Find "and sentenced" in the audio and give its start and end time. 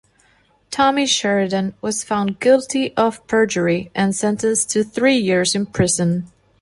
3.93-4.71